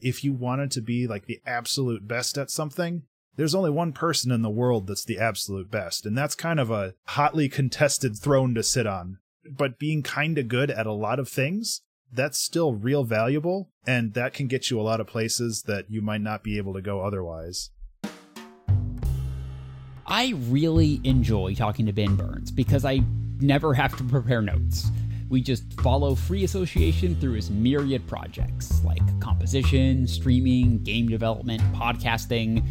[0.00, 3.02] if you wanted to be like the absolute best at something,
[3.36, 6.70] there's only one person in the world that's the absolute best, and that's kind of
[6.70, 9.18] a hotly contested throne to sit on.
[9.50, 11.82] But being kind of good at a lot of things,
[12.12, 16.02] that's still real valuable, and that can get you a lot of places that you
[16.02, 17.70] might not be able to go otherwise.
[20.06, 23.00] I really enjoy talking to Ben Burns because I
[23.40, 24.90] never have to prepare notes.
[25.30, 32.66] We just follow free association through his myriad projects like composition, streaming, game development, podcasting,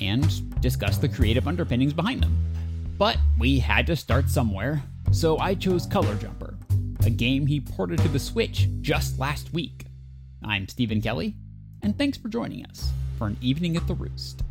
[0.00, 2.42] and discuss the creative underpinnings behind them.
[2.96, 4.82] But we had to start somewhere,
[5.12, 6.56] so I chose Color Jumper,
[7.04, 9.84] a game he ported to the Switch just last week.
[10.42, 11.36] I'm Stephen Kelly,
[11.82, 14.42] and thanks for joining us for an evening at the Roost.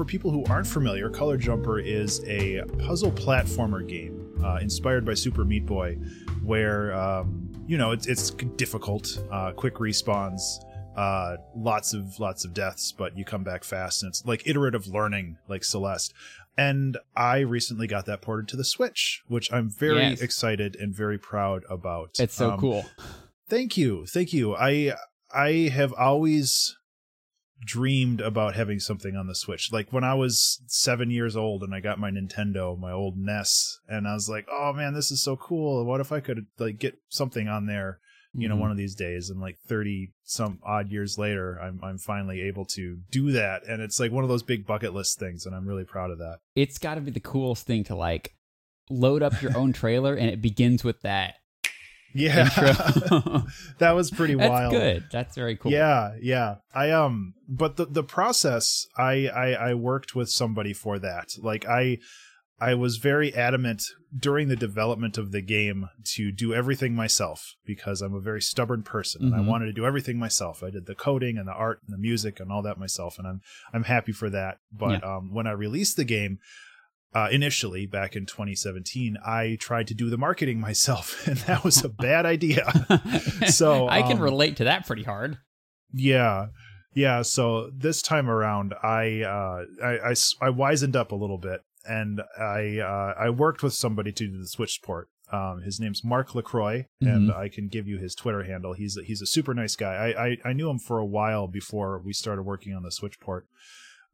[0.00, 5.12] For people who aren't familiar, Color Jumper is a puzzle platformer game uh, inspired by
[5.12, 5.96] Super Meat Boy,
[6.42, 10.40] where um, you know it's, it's difficult, uh, quick respawns,
[10.96, 14.86] uh, lots of lots of deaths, but you come back fast, and it's like iterative
[14.86, 16.14] learning, like Celeste.
[16.56, 20.22] And I recently got that ported to the Switch, which I'm very Yes.
[20.22, 22.16] excited and very proud about.
[22.18, 22.86] It's so Um, cool.
[23.50, 24.56] Thank you, thank you.
[24.56, 24.94] I
[25.30, 26.74] I have always
[27.64, 29.70] dreamed about having something on the Switch.
[29.72, 33.78] Like when I was seven years old and I got my Nintendo, my old NES,
[33.88, 35.84] and I was like, "Oh man, this is so cool!
[35.84, 38.00] What if I could like get something on there?"
[38.32, 38.60] You know, Mhm.
[38.60, 39.28] one of these days.
[39.28, 43.82] And like thirty some odd years later, I'm I'm finally able to do that, and
[43.82, 46.38] it's like one of those big bucket list things, and I'm really proud of that.
[46.54, 48.34] it's got to be the coolest thing to like
[48.88, 51.34] load up your own trailer and it begins with that
[52.12, 53.44] Yeah, intro.
[53.78, 54.72] that was pretty That's wild.
[54.72, 55.04] good.
[55.12, 55.70] That's very cool.
[55.72, 56.56] Yeah, yeah.
[56.74, 61.28] I um but the the process I, I I worked with somebody for that.
[61.38, 61.98] Like I
[62.62, 63.82] I was very adamant
[64.14, 68.82] during the development of the game to do everything myself because I'm a very stubborn
[68.82, 69.46] person and I Mhm.
[69.46, 70.62] wanted to do everything myself.
[70.62, 73.26] I did the coding and the art and the music and all that myself and
[73.26, 73.40] I'm
[73.72, 74.58] I'm happy for that.
[74.72, 76.38] But um when I released the game
[77.14, 81.84] uh, initially back in 2017, I tried to do the marketing myself, and that was
[81.84, 82.66] a bad idea.
[83.48, 85.38] So, I can um, relate to that pretty hard.
[85.92, 86.48] Yeah.
[86.94, 92.78] Yeah, so this time around I uh I wisened up a little bit and I
[92.78, 95.08] uh I worked with somebody to do the Switch port.
[95.32, 98.74] Um his name's Mark LaCroix and I can give you his Twitter handle.
[98.74, 99.94] He's a, he's a super nice guy.
[99.94, 103.20] I, I I knew him for a while before we started working on the Switch
[103.20, 103.46] port.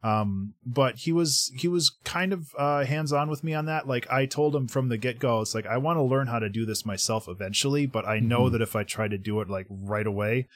[0.03, 3.87] Um but he was he was kind of uh hands on with me on that.
[3.87, 6.49] Like I told him from the get-go it's like I want to learn how to
[6.49, 8.51] do this myself eventually, but I know Mhm.
[8.53, 10.47] that if I try to do it like right away,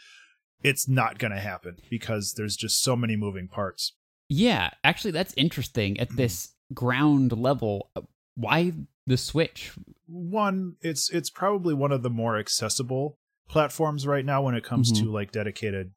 [0.64, 3.94] it's not going to happen because there's just so many moving parts.
[4.30, 5.94] Yeah, actually, that's interesting.
[5.96, 6.02] Mm-hmm.
[6.04, 7.90] At this ground level,
[8.36, 8.74] why
[9.08, 9.72] the Switch?
[10.08, 13.18] One, it's it's probably one of the more accessible
[13.50, 15.00] platforms right now when it comes Mhm.
[15.00, 15.94] to like dedicated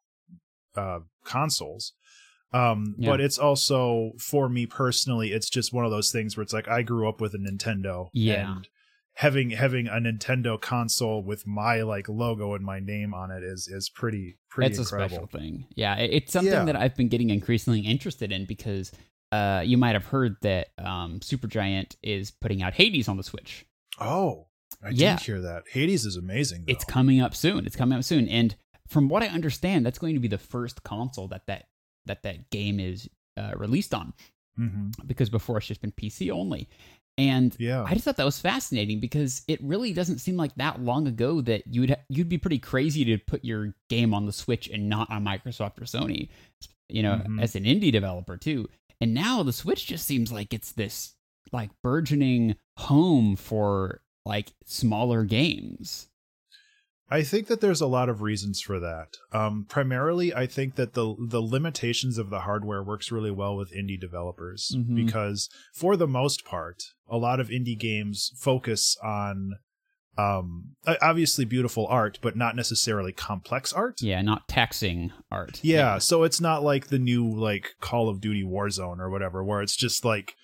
[0.74, 1.92] uh consoles.
[2.54, 3.10] Um Yeah.
[3.10, 6.68] but it's also for me personally it's just one of those things where it's like
[6.68, 8.56] I grew up with a Nintendo Yeah.
[8.56, 8.68] and
[9.16, 13.68] having having a Nintendo console with my like logo and my name on it is
[13.68, 15.66] is pretty pretty That's a special thing.
[15.74, 16.64] Yeah, it's something Yeah.
[16.64, 18.92] that I've been getting increasingly interested in because
[19.32, 23.66] uh, you might have heard that um, Supergiant is putting out Hades on the Switch.
[23.98, 24.46] Oh,
[24.80, 25.10] I Yeah.
[25.16, 25.64] didn't hear that.
[25.72, 26.64] Hades is amazing.
[26.66, 26.72] Though.
[26.72, 27.66] It's coming up soon.
[27.66, 28.54] It's coming up soon, and
[28.88, 31.64] from what I understand, that's going to be the first console that that
[32.06, 34.12] that that game is uh, released on.
[34.56, 36.68] hmm Because before it's just been PC only,
[37.18, 37.84] and Yeah.
[37.86, 41.40] I just thought that was fascinating because it really doesn't seem like that long ago
[41.42, 44.88] that you'd ha- you'd be pretty crazy to put your game on the Switch and
[44.88, 46.28] not on Microsoft or Sony,
[46.88, 47.40] you know, Mhm.
[47.42, 48.68] as an indie developer too.
[49.00, 51.14] And now the Switch just seems like it's this
[51.52, 56.08] like burgeoning home for like smaller games.
[57.10, 59.08] I think that there's a lot of reasons for that.
[59.32, 63.72] Um, primarily, I think that the the limitations of the hardware works really well with
[63.72, 64.94] indie developers Mhm.
[64.96, 69.52] because, for the most part, a lot of indie games focus on
[70.16, 74.00] um, obviously beautiful art, but not necessarily complex art.
[74.00, 75.58] Yeah, not taxing art.
[75.64, 79.60] Yeah, so it's not like the new like Call of Duty Warzone or whatever, where
[79.60, 80.34] it's just like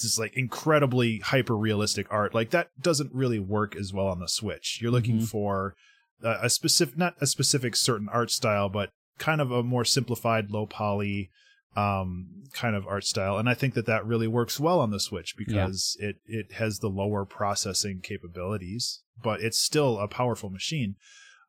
[0.00, 2.34] just like incredibly hyper realistic art.
[2.34, 4.80] Like that doesn't really work as well on the Switch.
[4.82, 5.28] You're looking Mhm.
[5.28, 5.76] for
[6.22, 10.50] a, a specific, not a specific certain art style, but kind of a more simplified,
[10.50, 11.30] low poly
[11.76, 14.98] um kind of art style and i think that that really works well on the
[14.98, 20.96] switch because it it has the lower processing capabilities but it's still a powerful machine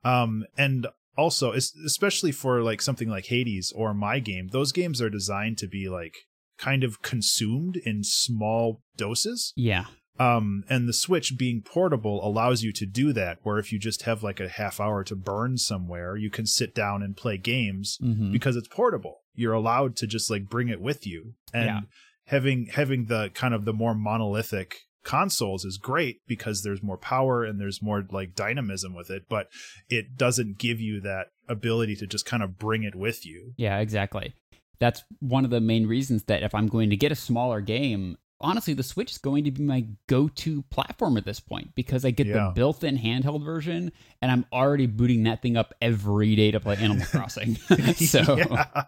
[0.04, 0.86] um and
[1.18, 5.68] also especially for like something like Hades or my game, those games are designed to
[5.68, 6.16] be like
[6.58, 9.54] kind of consumed in small doses.
[9.56, 9.86] Yeah.
[10.20, 13.40] Um, and the Switch being portable allows you to do that.
[13.44, 16.76] Where if you just have like a half hour to burn somewhere, you can sit
[16.76, 18.32] down and play games Mhm.
[18.32, 19.22] because it's portable.
[19.34, 21.34] You're allowed to just like bring it with you.
[21.54, 21.80] And Yeah.
[22.26, 27.44] having having the kind of the more monolithic consoles is great because there's more power
[27.44, 29.48] and there's more like dynamism with it, but
[29.90, 33.54] it doesn't give you that ability to just kind of bring it with you.
[33.58, 34.36] Yeah, exactly.
[34.78, 38.18] That's one of the main reasons that if I'm going to get a smaller game,
[38.42, 42.04] honestly, the Switch is going to be my go to platform at this point because
[42.06, 42.48] I get Yeah.
[42.48, 43.92] the built in handheld version
[44.22, 47.56] and I'm already booting that thing up every day to play Animal Crossing.
[47.96, 48.84] so, yeah.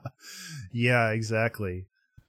[0.72, 1.86] yeah, exactly.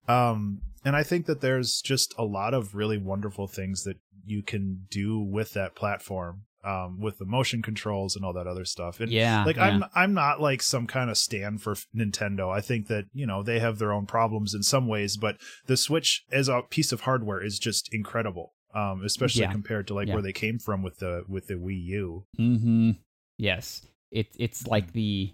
[0.08, 3.96] Um, and I think that there's just a lot of really wonderful things that
[4.26, 8.64] you can do with that platform, um, with the motion controls and all that other
[8.64, 9.00] stuff.
[9.00, 9.44] And yeah.
[9.44, 9.64] like yeah.
[9.64, 12.50] I'm, I'm not like some kind of stand for Nintendo.
[12.50, 15.76] I think that you know they have their own problems in some ways, but the
[15.76, 18.52] Switch as a piece of hardware is just incredible.
[18.74, 19.52] Um, especially Yeah.
[19.52, 20.14] compared to like Yeah.
[20.14, 22.24] where they came from with the with the Wii U.
[22.38, 22.90] Mm-hmm.
[23.38, 23.86] Yes.
[24.10, 25.32] It, it's like the,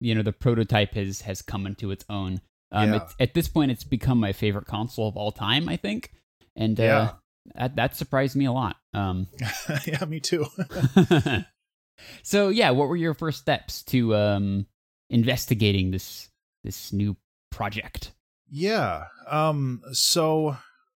[0.00, 2.40] you know, the prototype has, has come into its own.
[2.70, 2.96] Um, Yeah.
[2.96, 6.12] it's, at this point, it's become my favorite console of all time, I think.
[6.54, 7.10] And uh, Yeah.
[7.54, 8.76] That, that surprised me a lot.
[8.94, 9.26] Um,
[9.86, 10.46] yeah, me too.
[12.22, 14.66] so yeah, what were your first steps to um,
[15.10, 16.28] investigating this
[16.64, 17.16] this new
[17.50, 18.12] project?
[18.50, 19.04] Yeah.
[19.30, 19.82] Um.
[19.92, 20.56] So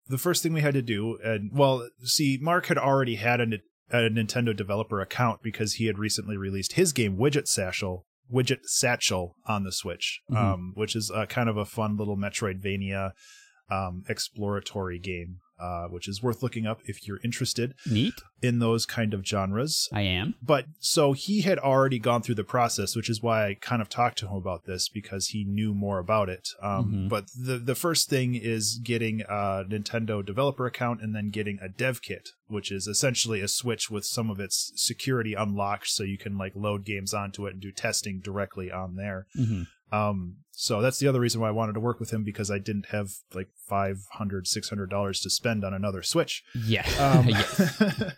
[0.08, 3.44] the first thing we had to do, and well, see, Mark had already had a,
[3.90, 9.36] a Nintendo developer account because he had recently released his game Widget Satchel, Widget Satchel
[9.46, 10.36] on the Switch, Mhm.
[10.36, 13.12] um, which is a kind of a fun little Metroidvania
[13.70, 18.14] um, exploratory game, uh, which is worth looking up if you're interested Neat.
[18.42, 20.34] in those kind of genres I am.
[20.42, 23.88] but so he had already gone through the process, which is why I kind of
[23.88, 26.48] talked to him about this because he knew more about it.
[26.60, 27.08] Um, Mhm.
[27.08, 31.68] But the the first thing is getting a Nintendo developer account and then getting a
[31.68, 36.18] dev kit, which is essentially a Switch with some of its security unlocked, so you
[36.18, 39.26] can like load games onto it and do testing directly on there.
[39.36, 39.62] hmm
[39.92, 42.58] Um, so that's the other reason why I wanted to work with him because I
[42.60, 44.46] didn't have like 500
[44.88, 46.44] dollars to spend on another Switch.
[46.54, 46.86] Yeah.
[47.00, 48.14] Um, yes.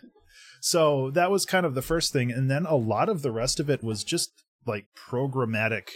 [0.61, 2.31] so that was kind of the first thing.
[2.31, 5.87] And then a lot of the rest of it was just like programmatic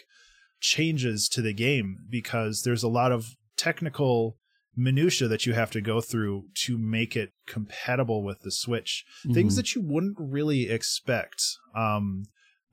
[0.59, 4.37] changes to the game because there's a lot of technical
[4.75, 9.05] minutia that you have to go through to make it compatible with the Switch.
[9.33, 9.57] Things Mhm.
[9.57, 11.43] that you wouldn't really expect.
[11.75, 12.23] Um,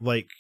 [0.01, 0.31] like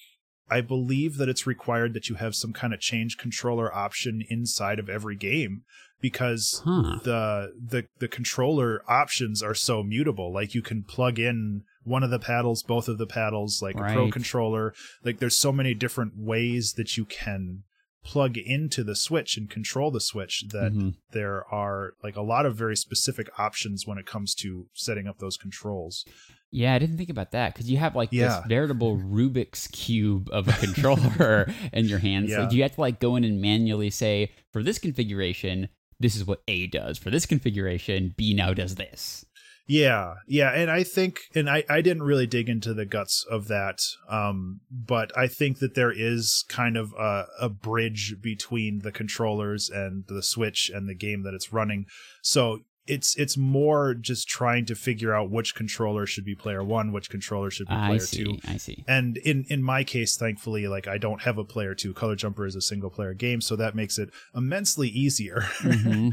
[0.49, 4.79] I believe that it's required that you have some kind of change controller option inside
[4.79, 5.63] of every game
[6.01, 6.99] because Huh.
[7.03, 10.33] the the the controller options are so mutable.
[10.33, 13.79] Like you can plug in one of the paddles both of the paddles like a
[13.95, 14.75] pro controller.
[15.05, 17.63] Like there's so many different ways that you can
[18.07, 20.95] plug into the switch and control the switch that Mhm.
[21.11, 25.19] there are like a lot of very specific options when it comes to setting up
[25.19, 26.05] those controls
[26.53, 28.29] Yeah, I didn't think about that because you have like Yeah.
[28.29, 32.31] this veritable Rubik's cube of a controller in your hands.
[32.31, 32.43] Yeah.
[32.43, 35.69] Like you have to like go in and manually say, for this configuration,
[35.99, 36.99] this is what A does.
[36.99, 39.25] For this configuration, B now does this.
[39.67, 43.49] Yeah, yeah, and I think, and I, I didn't really dig into the guts of
[43.49, 48.93] that, um, but I think that there is kind of a, a bridge between the
[48.93, 51.87] controllers and the Switch and the game that it's running.
[52.23, 56.93] So it's it's more just trying to figure out which controller should be player one,
[56.93, 58.25] which controller should be I player see.
[58.25, 58.39] two.
[58.47, 58.85] I see.
[58.87, 61.93] And in in my case, thankfully, like I don't have a player two.
[61.93, 65.45] Color Jumper is a single player game, so that makes it immensely easier.
[65.67, 66.13] Mhm.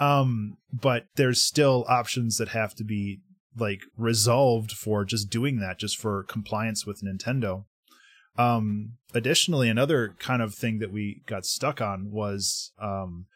[0.00, 3.20] Um but there's still options that have to be
[3.56, 7.64] like resolved for just doing that just for compliance with nintendo
[8.38, 13.26] um additionally another kind of thing that we got stuck on was um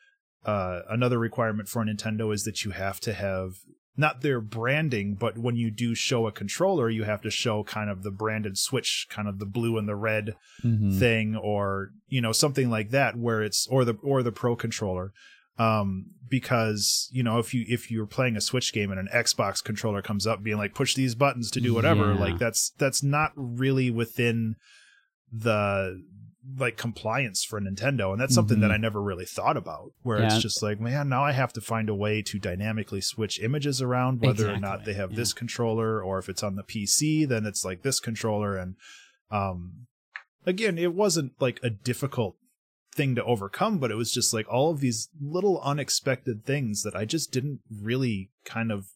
[0.45, 3.53] uh another requirement for nintendo is that you have to have
[3.97, 7.89] not their branding but when you do show a controller you have to show kind
[7.91, 10.99] of the branded switch kind of the blue and the red Mhm.
[10.99, 15.13] thing or you know something like that where it's or the or the pro controller
[15.59, 19.63] um because you know if you if you're playing a switch game and an xbox
[19.63, 22.19] controller comes up being like push these buttons to do whatever Yeah.
[22.21, 24.57] like that's that's not really within
[25.33, 26.03] the
[26.59, 28.63] like compliance for nintendo and that's something Mhm.
[28.63, 30.27] that i never really thought about where Yeah.
[30.27, 33.81] it's just like man now i have to find a way to dynamically switch images
[33.81, 35.17] around whether or not they have yeah.
[35.17, 38.75] this controller or if it's on the pc then it's like this controller and
[39.31, 39.87] um
[40.45, 42.37] again it wasn't like a difficult
[42.95, 46.95] thing to overcome but it was just like all of these little unexpected things that
[46.95, 48.87] i just didn't really kind of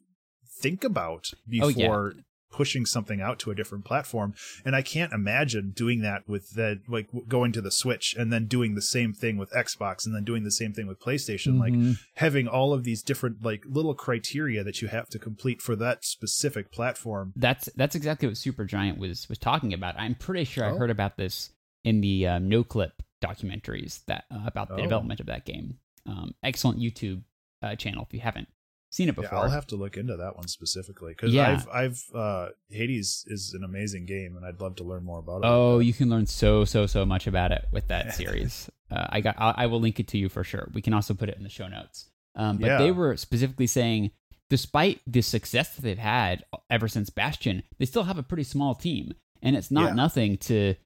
[0.61, 1.87] think about Oh, yeah.
[1.87, 2.15] before
[2.51, 4.33] pushing something out to a different platform
[4.65, 8.47] and i can't imagine doing that with that like going to the switch and then
[8.47, 11.61] doing the same thing with xbox and then doing the same thing with playstation Mhm.
[11.91, 15.77] like having all of these different like little criteria that you have to complete for
[15.77, 19.97] that specific platform That's that's exactly what Supergiant was was talking about.
[19.99, 20.79] I'm pretty sure I Oh.
[20.79, 21.51] heard about this
[21.85, 24.83] in the um, Noclip documentaries that uh, about the Oh.
[24.83, 25.79] development of that game.
[26.07, 27.23] Um, excellent YouTube
[27.63, 28.49] uh, channel if you haven't
[28.91, 29.39] seen it yeah before.
[29.41, 31.51] i'll have to look into that one specifically because Yeah.
[31.51, 35.39] i've i've uh hades is an amazing game and i'd love to learn more about
[35.39, 38.71] it Oh, you can learn so so so much about it with that series.
[38.91, 39.35] uh, I got.
[39.39, 40.71] I, I will link it to you for sure.
[40.73, 42.09] We can also put it in the show notes.
[42.35, 42.79] Um, but Yeah.
[42.79, 44.13] they were specifically saying,
[44.49, 48.75] despite the success that they've had ever since Bastion, they still have a pretty small
[48.75, 49.95] team, and it's not Yeah.
[49.95, 50.77] nothing to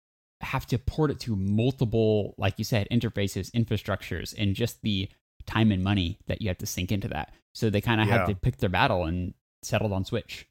[0.42, 5.08] have to port it to multiple, like you said, interfaces, infrastructures, and just the
[5.46, 7.32] time and money that you have to sink into that.
[7.52, 8.18] So they kind of Yeah.
[8.18, 10.46] had to pick their battle and settled on Switch.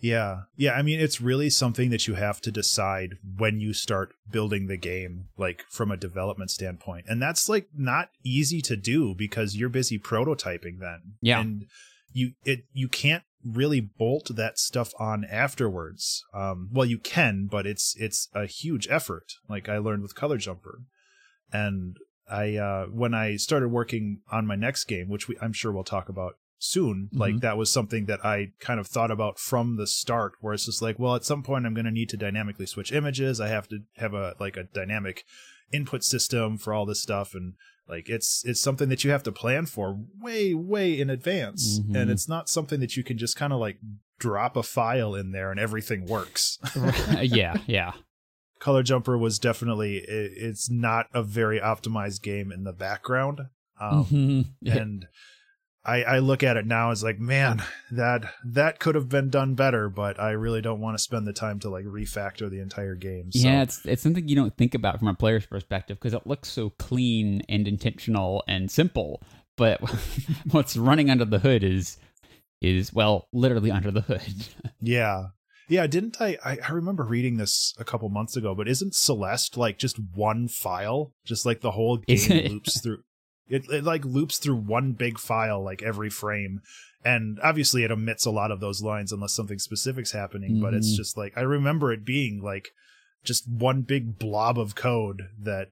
[0.00, 0.42] Yeah.
[0.56, 0.72] Yeah.
[0.74, 4.76] I mean, it's really something that you have to decide when you start building the
[4.76, 7.06] game, like from a development standpoint.
[7.08, 11.14] And that's like not easy to do because you're busy prototyping then.
[11.20, 11.40] Yeah.
[11.40, 11.66] And
[12.12, 16.24] you, it, you can't really bolt that stuff on afterwards.
[16.34, 19.34] Um, well, you can, but it's, it's a huge effort.
[19.48, 20.80] Like I learned with Color Jumper.
[21.52, 21.96] And
[22.30, 25.84] I, uh, when I started working on my next game, which we, I'm sure we'll
[25.84, 27.40] talk about soon like Mhm.
[27.42, 30.82] that was something that i kind of thought about from the start where it's just
[30.82, 33.68] like well at some point i'm going to need to dynamically switch images i have
[33.68, 35.22] to have a like a dynamic
[35.72, 37.52] input system for all this stuff and
[37.88, 41.96] like it's it's something that you have to plan for way way in advance Mhm.
[41.96, 43.78] and it's not something that you can just kind of like
[44.18, 46.58] drop a file in there and everything works
[47.22, 47.92] yeah, yeah.
[48.58, 53.40] color jumper was definitely it, it's not a very optimized game in the background
[53.80, 54.46] um, Mhm.
[54.80, 55.06] and
[55.84, 59.54] I, I look at it now as like, man, that that could have been done
[59.54, 62.94] better, but I really don't want to spend the time to like refactor the entire
[62.94, 63.32] game.
[63.32, 66.26] So, Yeah, it's it's something you don't think about from a player's perspective because it
[66.26, 69.22] looks so clean and intentional and simple.
[69.56, 69.80] But
[70.50, 71.96] what's running under the hood is
[72.60, 74.48] is well, literally under the hood.
[74.80, 75.28] yeah,
[75.68, 75.86] yeah.
[75.86, 76.58] Didn't I, I?
[76.68, 81.12] I remember reading this a couple months ago, but isn't Celeste like just one file?
[81.24, 83.02] Just like the whole game loops through.
[83.48, 86.60] It, it like loops through one big file like every frame.
[87.04, 90.92] And obviously it omits a lot of those lines unless something specific's happening but it's
[90.92, 90.96] Mhm.
[90.96, 92.68] just like i remember it being like
[93.24, 95.68] just one big blob of code that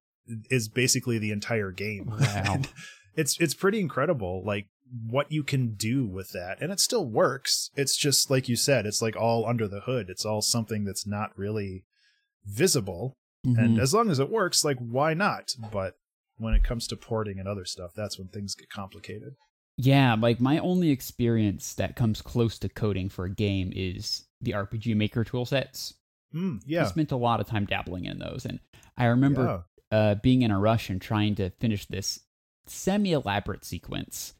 [0.49, 2.05] is basically the entire game.
[2.19, 2.61] Wow.
[3.15, 4.67] It's it's pretty incredible like
[5.09, 6.61] what you can do with that.
[6.61, 7.71] And it still works.
[7.75, 10.09] It's just like you said it's like all under the hood.
[10.09, 11.83] It's all something that's not really
[12.45, 13.17] visible.
[13.43, 13.81] And Mhm.
[13.81, 15.55] as long as it works like why not?
[15.71, 15.95] But
[16.37, 19.35] when it comes to porting and other stuff that's when things get complicated
[19.77, 24.53] yeah, like my only experience that comes close to coding for a game is the
[24.53, 25.93] RPG Maker tool sets.
[26.33, 28.59] mm, I spent a lot of time dabbling in those, and
[28.97, 32.19] I remember uh, being in a rush and trying to finish this
[32.65, 34.33] semi elaborate sequence.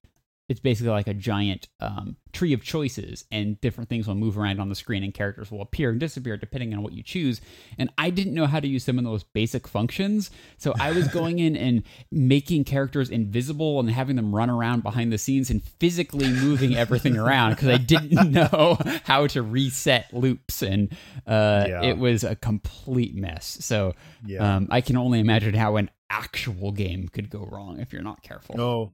[0.49, 4.61] It's basically like a giant um, tree of choices, and different things will move around
[4.61, 7.41] on the screen, and characters will appear and disappear depending on what you choose.
[7.77, 11.07] And I didn't know how to use some of those basic functions, so I was
[11.19, 15.61] going in and making characters invisible and having them run around behind the scenes and
[15.63, 20.93] physically moving everything around because I didn't know how to reset loops, and
[21.25, 21.81] uh, Yeah.
[21.83, 23.57] it was a complete mess.
[23.59, 23.93] So
[24.25, 28.01] yeah um, I can only imagine how an actual game could go wrong if you're
[28.01, 28.59] not careful.
[28.61, 28.93] Oh,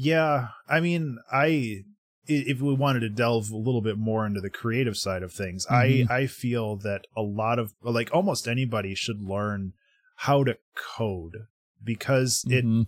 [0.00, 0.48] yeah.
[0.68, 1.84] I mean, I
[2.26, 5.66] if we wanted to delve a little bit more into the creative side of things,
[5.66, 6.08] Mhm.
[6.10, 9.72] I I feel that a lot of like almost anybody should learn
[10.16, 11.36] how to code
[11.82, 12.86] because it Mhm.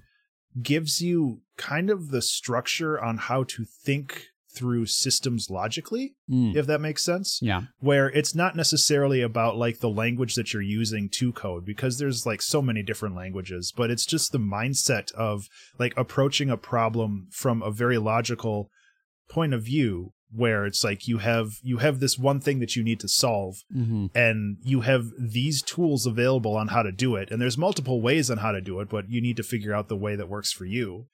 [0.62, 6.54] gives you kind of the structure on how to think through systems logically, Mm.
[6.54, 7.62] if that makes sense Yeah.
[7.80, 12.26] where it's not necessarily about like the language that you're using to code because there's
[12.26, 17.28] like so many different languages but it's just the mindset of like approaching a problem
[17.30, 18.71] from a very logical
[19.30, 22.82] point of view where it's like you have you have this one thing that you
[22.82, 27.30] need to solve hmm and you have these tools available on how to do it
[27.30, 29.88] and there's multiple ways on how to do it but you need to figure out
[29.88, 31.06] the way that works for you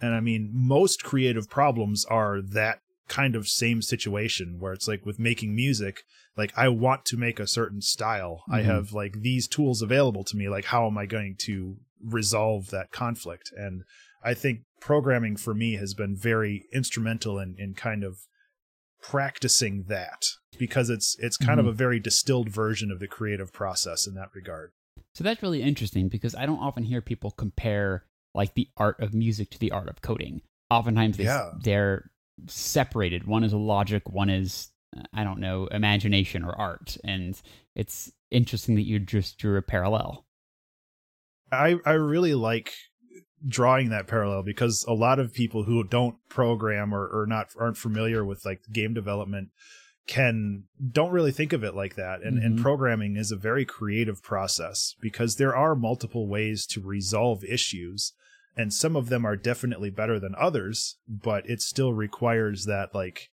[0.00, 5.04] and i mean most creative problems are that kind of same situation where it's like
[5.04, 6.02] with making music
[6.36, 8.64] like i want to make a certain style i Mhm.
[8.64, 12.90] have like these tools available to me like how am i going to resolve that
[12.92, 13.82] conflict and
[14.22, 18.20] i think programming for me has been very instrumental in in kind of
[19.02, 20.22] practicing that
[20.58, 21.70] because it's it's kind of Mhm.
[21.70, 24.72] a very distilled version of the creative process in that regard.
[25.12, 29.12] So that's really interesting because I don't often hear people compare like the art of
[29.14, 30.40] music to the art of coding.
[30.70, 31.52] Oftentimes they, Yeah.
[31.62, 32.10] they're
[32.46, 33.26] separated.
[33.26, 34.68] One is a logic, one is
[35.12, 36.96] I don't know, imagination or art.
[37.02, 37.40] And
[37.74, 40.24] it's interesting that you just drew a parallel.
[41.50, 42.72] I I really like
[43.46, 47.76] drawing that parallel because a lot of people who don't program or, or not aren't
[47.76, 49.50] familiar with like game development
[50.06, 52.46] can don't really think of it like that and, mm-hmm.
[52.46, 58.12] and programming is a very creative process because there are multiple ways to resolve issues
[58.56, 63.28] and some of them are definitely better than others but it still requires that like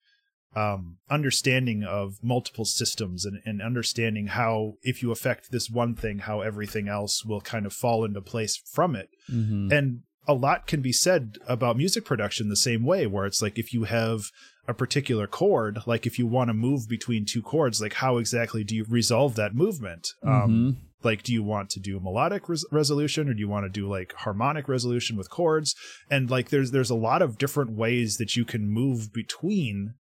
[0.54, 6.20] um, understanding of multiple systems and, and understanding how if you affect this one thing
[6.20, 9.72] how everything else will kind of fall into place from it mm-hmm.
[9.72, 13.58] and a lot can be said about music production the same way where it's like
[13.58, 14.26] if you have
[14.68, 18.64] a particular chord like if you want to move between two chords like how exactly
[18.64, 20.50] do you resolve that movement um, mm-hmm.
[20.52, 23.70] um, like do you want to do melodic res- resolution or do you want to
[23.70, 25.76] do like harmonic resolution with chords
[26.10, 29.96] and like there's there's a lot of different ways that you can move between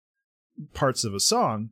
[0.74, 1.70] parts of a song,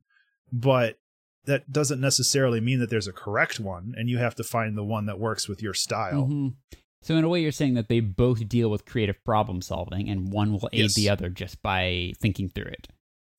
[0.52, 0.99] but
[1.47, 4.85] that doesn't necessarily mean that there's a correct one, and you have to find the
[4.85, 6.23] one that works with your style.
[6.23, 6.49] Mm-hmm.
[7.02, 10.33] So, in a way, you're saying that they both deal with creative problem solving, and
[10.33, 10.95] one will aid yes.
[10.95, 12.88] the other just by thinking through it.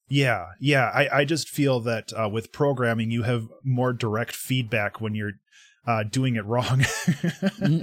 [0.08, 0.92] Yeah, yeah.
[0.94, 5.34] I, I just feel that uh, with programming, you have more direct feedback when you're
[5.88, 6.84] uh, doing it wrong.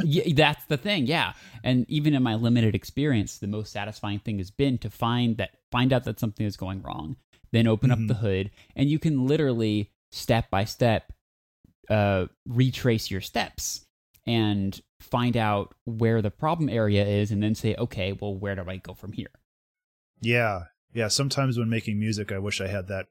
[0.05, 1.33] Yeah, that's the thing, yeah.
[1.63, 5.51] And even in my limited experience, the most satisfying thing has been to find that
[5.71, 7.17] find out that something is going wrong,
[7.53, 8.03] then open mm-hmm.
[8.03, 8.27] up the mm-hmm.
[8.27, 11.13] hood, and you can literally step by step
[11.89, 13.87] uh, retrace your steps
[14.27, 18.65] and find out where the problem area is, and then say, okay, well, where do
[18.69, 19.31] I go from here?
[20.21, 21.09] Yeah, yeah.
[21.09, 23.07] Sometimes when making music, I wish I had that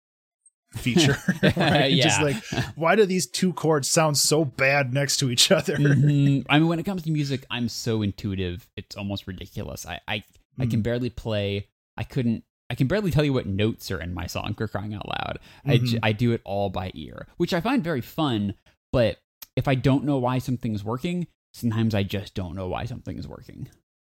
[0.73, 1.17] feature.
[1.57, 1.91] right?
[1.91, 2.03] yeah.
[2.03, 2.43] Just like,
[2.75, 5.77] why do these two chords sound so bad next to each other?
[5.77, 6.41] mm-hmm.
[6.49, 9.85] I mean, when it comes to music, I'm so intuitive; it's almost ridiculous.
[9.85, 10.61] I I, mm-hmm.
[10.61, 10.83] I can mm.
[10.83, 11.67] barely play.
[11.97, 14.93] I couldn't I can barely tell you what notes are in my song for crying
[14.93, 15.39] out loud.
[15.67, 15.97] Mm-hmm.
[16.01, 18.53] I, I do it all by ear, which I find very fun.
[18.93, 19.17] But
[19.57, 23.67] if I don't know why something's working, sometimes I just don't know why something's working.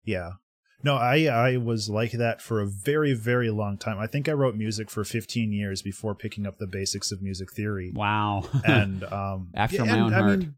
[0.05, 0.33] Yeah.
[0.83, 3.99] No, I I was like that for a very very long time.
[3.99, 7.53] I think I wrote music for 15 years before picking up the basics of music
[7.53, 7.93] theory.
[7.95, 8.45] Wow.
[8.65, 10.39] and um after yeah, my own heart.
[10.39, 10.55] Mean,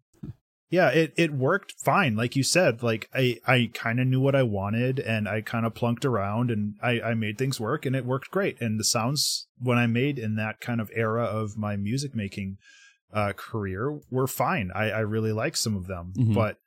[0.70, 4.36] yeah it it worked fine like you said like i i kind of knew what
[4.36, 7.94] i wanted and i kind of plunked around and i i made things work and
[7.94, 11.58] it worked great and the sounds when i made in that kind of era of
[11.58, 12.56] my music making
[13.12, 16.34] uh career were fine i i really like some of them mm-hmm.
[16.34, 16.58] but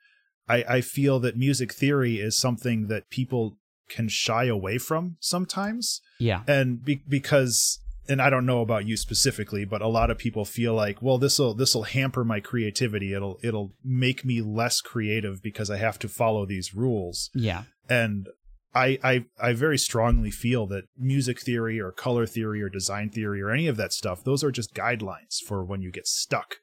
[0.47, 3.57] i i feel that music theory is something that people
[3.89, 8.97] can shy away from sometimes yeah and be, because and I don't know about you
[8.97, 12.39] specifically, but a lot of people feel like, well, this will this will hamper my
[12.39, 13.13] creativity.
[13.13, 17.29] It'll it'll make me less creative because I have to follow these rules.
[17.33, 17.63] Yeah.
[17.89, 18.27] And
[18.75, 23.41] I I I very strongly feel that music theory or color theory or design theory
[23.41, 26.57] or any of that stuff, those are just guidelines for when you get stuck.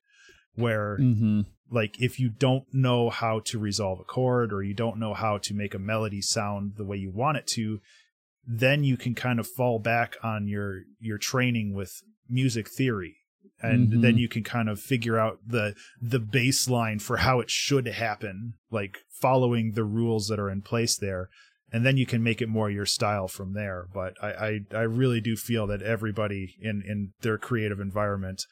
[0.56, 1.42] Where mm-hmm.
[1.70, 5.38] Like if you don't know how to resolve a chord or you don't know how
[5.38, 7.80] to make a melody sound the way you want it to,
[8.46, 13.16] then you can kind of fall back on your your training with music theory.
[13.62, 14.00] And mm-hmm.
[14.00, 18.54] then you can kind of figure out the the baseline for how it should happen
[18.70, 21.28] like following the rules that are in place there.
[21.72, 23.86] And then you can make it more your style from there.
[23.94, 28.42] But i i, I really do feel that everybody in in their creative environment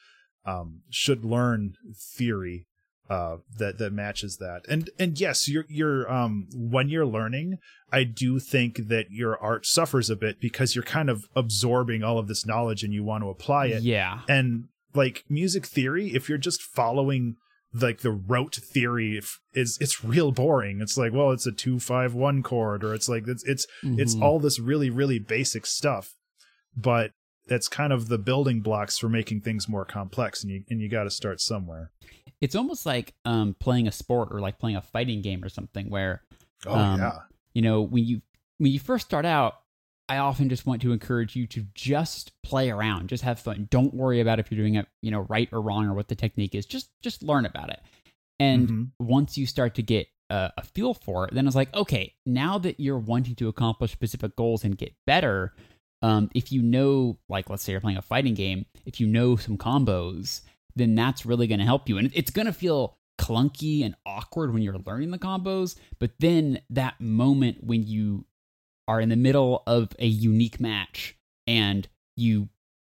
[0.46, 1.74] um, should learn
[2.16, 2.67] theory
[3.08, 4.66] uh, that that matches that.
[4.68, 7.58] And and yes, you're you're um when you're learning,
[7.90, 12.18] I do think that your art suffers a bit because you're kind of absorbing all
[12.18, 13.82] of this knowledge and you want to apply it.
[13.82, 14.20] Yeah.
[14.28, 17.36] And like music theory, if you're just following
[17.72, 19.20] like the rote theory
[19.54, 20.80] is it's real boring.
[20.80, 24.00] It's like, well, it's a two five one chord, or it's like it's it's mm-hmm.
[24.00, 26.14] it's all this really really basic stuff,
[26.76, 27.12] but
[27.46, 30.88] that's kind of the building blocks for making things more complex, and you and you
[30.88, 31.90] got to start somewhere
[32.40, 35.90] it's almost like um, playing a sport or like playing a fighting game or something
[35.90, 36.22] where
[36.66, 37.18] oh um, yeah
[37.54, 38.20] you know when you
[38.58, 39.60] when you first start out
[40.08, 43.68] i often just want to encourage you to just play around just have fun.
[43.70, 46.14] Don't worry about if you're doing it you know right or wrong or what the
[46.14, 46.66] technique is.
[46.66, 47.80] Just just learn about it.
[48.40, 49.04] And mm-hmm.
[49.04, 52.58] once you start to get a, a feel for it then it's like okay now
[52.58, 55.54] that you're wanting to accomplish specific goals and get better
[56.02, 59.36] um, if you know like let's say you're playing a fighting game if you know
[59.36, 60.42] some combos
[60.78, 61.98] then that's really going to help you.
[61.98, 66.60] And it's going to feel clunky and awkward when you're learning the combos, but then
[66.70, 68.24] that moment when you
[68.86, 72.48] are in the middle of a unique match and you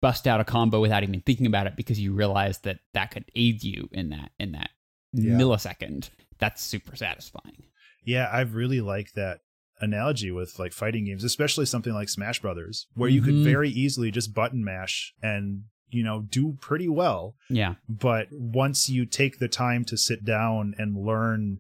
[0.01, 3.25] bust out a combo without even thinking about it because you realize that that could
[3.35, 4.69] aid you in that in that
[5.13, 5.33] yeah.
[5.33, 6.09] millisecond.
[6.37, 7.63] That's super satisfying.
[8.05, 9.39] Yeah, I really like that
[9.81, 13.43] analogy with like fighting games, especially something like Smash Brothers, where you mm-hmm.
[13.43, 17.75] could very easily just button mash and you know do pretty well Yeah.
[17.87, 21.59] but once you take the time to sit down and learn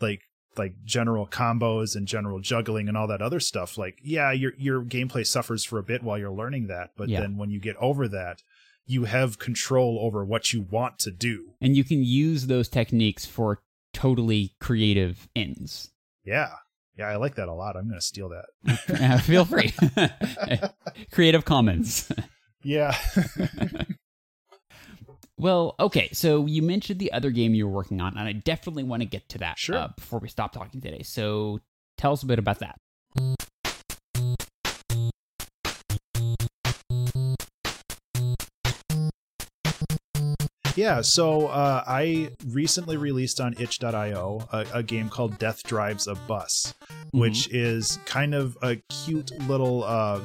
[0.00, 0.20] like
[0.56, 4.82] like general combos and general juggling and all that other stuff like yeah your your
[4.82, 7.20] gameplay suffers for a bit while you're learning that but Yeah.
[7.20, 8.40] then when you get over that
[8.86, 13.24] you have control over what you want to do And you can use those techniques
[13.26, 15.90] for totally creative ends.
[16.24, 16.50] yeah
[16.96, 18.46] yeah i like that a lot i'm gonna steal that
[19.00, 19.72] Uh, Feel free.
[21.10, 22.10] creative Commons.
[22.64, 22.96] Yeah
[25.36, 28.84] Well, okay, so you mentioned the other game you were working on, and I definitely
[28.84, 29.76] want to get to that Sure.
[29.76, 31.02] uh, before we stop talking today.
[31.02, 31.60] So
[31.98, 32.78] tell us a bit about that.
[40.76, 46.14] Yeah, so uh, I recently released on itch.io a, a game called Death Drives a
[46.14, 46.74] Bus,
[47.12, 50.20] which is kind of a cute little, uh,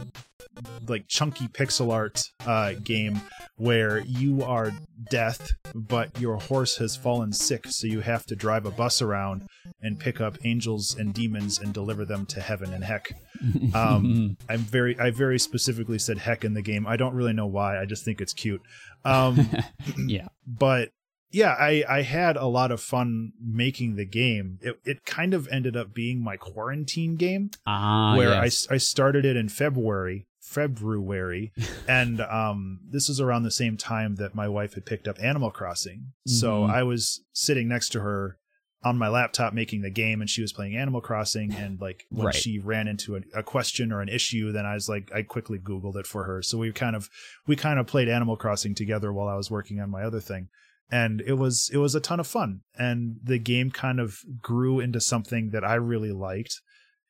[0.88, 3.22] like chunky pixel art uh, game
[3.58, 4.72] where you are
[5.10, 9.48] death, but your horse has fallen sick, so you have to drive a bus around
[9.82, 13.12] and pick up angels and demons and deliver them to heaven and heck.
[13.74, 16.86] Um, I'm very, I very specifically said heck in the game.
[16.86, 17.80] I don't really know why.
[17.80, 18.62] I just think it's cute.
[19.06, 19.50] Um,
[20.08, 20.28] yeah.
[20.46, 20.90] but
[21.32, 24.60] yeah, I I had a lot of fun making the game.
[24.62, 28.68] It it kind of ended up being my quarantine game Ah, where yes.
[28.70, 30.26] I I started it in February.
[30.42, 31.52] February
[31.88, 35.52] and um this was around the same time that my wife had picked up Animal
[35.52, 36.14] Crossing.
[36.26, 36.70] So Mhm.
[36.72, 38.38] I was sitting next to her
[38.84, 42.28] on my laptop making the game and she was playing Animal Crossing and like when
[42.28, 42.36] Right.
[42.36, 45.60] she ran into a, a question or an issue then I was like I quickly
[45.60, 46.42] googled it for her.
[46.42, 47.10] So we kind of
[47.46, 50.48] we kind of played Animal Crossing together while I was working on my other thing.
[50.92, 54.80] And it was it was a ton of fun and the game kind of grew
[54.80, 56.56] into something that I really liked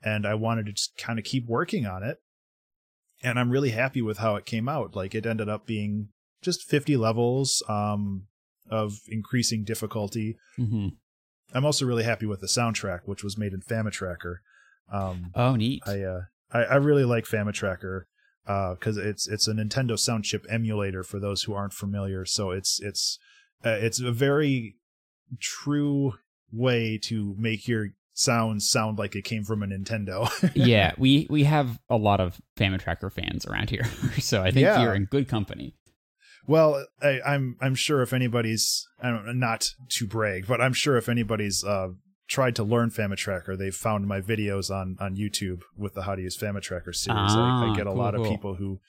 [0.04, 2.18] and I wanted to just kind of keep working on it.
[3.22, 4.96] And I'm really happy with how it came out.
[4.96, 6.10] Like it ended up being
[6.42, 8.24] just 50 levels um
[8.72, 10.36] of increasing difficulty.
[10.58, 10.90] Mm Mhm.
[11.54, 14.38] I'm also really happy with the soundtrack, which was made in Famitracker.
[14.92, 15.82] Um, Oh, neat.
[15.86, 18.04] I, uh, I I really like Famitracker
[18.46, 22.26] because it's it's a Nintendo sound chip emulator for those who aren't familiar.
[22.26, 23.20] So it's it's
[23.66, 24.76] uh, it's a very
[25.40, 26.14] true
[26.52, 30.28] way to make your sounds sound like it came from a Nintendo.
[30.56, 33.86] yeah, we we have a lot of Famitracker fans around here,
[34.20, 34.82] so I think Yeah.
[34.82, 35.76] you're in good company.
[36.50, 40.98] Well, I, I'm I'm sure if anybody's I don't, not to brag, but I'm sure
[40.98, 41.90] if anybody's uh,
[42.28, 46.22] tried to learn Famitracker, they've found my videos on on YouTube with the How to
[46.24, 47.34] Use Famitracker series.
[47.36, 48.32] I, I Ah, get a cool, lot of cool.
[48.32, 48.80] people who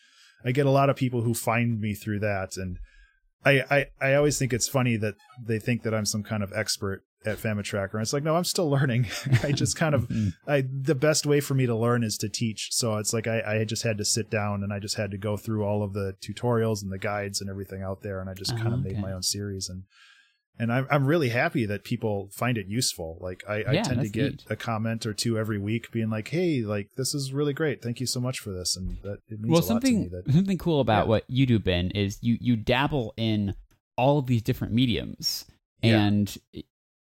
[0.42, 2.79] I get a lot of people who find me through that, and
[3.44, 6.53] I I, I always think it's funny that they think that I'm some kind of
[6.55, 9.07] expert at Famitracker, and it's like no, I'm still learning.
[9.43, 10.33] I just kind of Mhm.
[10.47, 12.69] I the best way for me to learn is to teach.
[12.73, 15.19] So it's like I, I just had to sit down and I just had to
[15.19, 18.35] go through all of the tutorials and the guides and everything out there, and I
[18.35, 19.01] just kind Ah, of made okay.
[19.03, 19.85] my own series and
[20.59, 23.17] and I'm I'm really happy that people find it useful.
[23.21, 24.45] Like I, I tend to get neat.
[24.51, 27.81] a comment or two every week being like, "Hey, like this is really great.
[27.83, 29.93] Thank you so much for this." And that it means well, a lot to me.
[30.05, 31.09] something That something cool about Yeah.
[31.11, 33.55] what you do, Ben, is you you dabble in
[33.97, 35.47] all of these different mediums,
[35.83, 36.05] Yeah.
[36.07, 36.37] and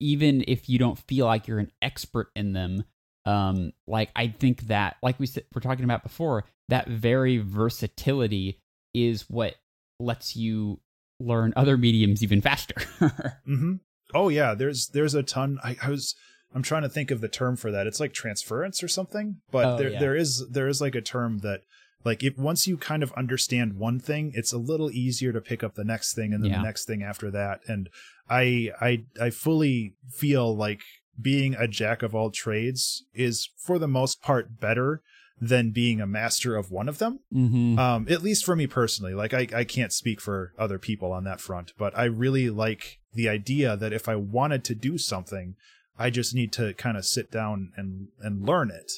[0.01, 2.85] even if you don't feel like you're an expert in them,
[3.27, 8.61] um, like I think that, like we said, we're talking about before, that very versatility
[8.93, 9.55] is what
[10.01, 10.81] lets you
[11.21, 12.75] learn other mediums even faster.
[13.45, 13.75] hmm
[14.13, 15.59] Oh yeah, there's there's a ton.
[15.65, 16.15] I, I was
[16.55, 17.87] I'm trying to think of the term for that.
[17.87, 19.41] It's like transference or something.
[19.51, 19.99] But Oh, there yeah.
[19.99, 21.63] there is there is like a term that
[22.05, 25.65] like if once you kind of understand one thing, it's a little easier to pick
[25.65, 26.59] up the next thing and then Yeah.
[26.59, 27.61] the next thing after that.
[27.67, 27.89] And
[28.29, 30.81] I I I fully feel like
[31.21, 35.03] being a jack of all trades is for the most part better
[35.41, 37.21] than being a master of one of them.
[37.33, 37.79] Mm-hmm.
[37.79, 39.15] um at least for me personally.
[39.15, 42.99] Like I, I can't speak for other people on that front but i really like
[43.13, 45.55] the idea that if i wanted to do something
[45.99, 48.91] i just need to kind of sit down and and learn it.